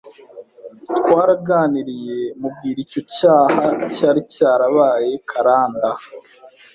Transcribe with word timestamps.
Twaraganiriye 0.97 2.17
mubwira 2.39 2.79
icyo 2.85 3.01
cyaha 3.15 3.63
cyari 3.95 4.21
cyarabaye 4.33 5.09
karanda 5.29 5.89